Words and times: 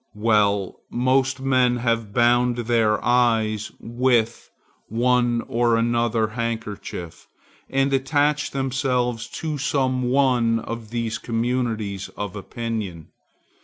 Well, 0.17 0.79
most 0.89 1.39
men 1.39 1.75
have 1.75 2.11
bound 2.11 2.55
their 2.57 3.05
eyes 3.05 3.71
with 3.79 4.49
one 4.87 5.41
or 5.47 5.77
another 5.77 6.29
handkerchief, 6.29 7.27
and 7.69 7.93
attached 7.93 8.51
themselves 8.51 9.27
to 9.27 9.59
some 9.59 10.01
one 10.09 10.57
of 10.57 10.89
these 10.89 11.19
communities 11.19 12.09
of 12.17 12.35
opinion. 12.35 13.09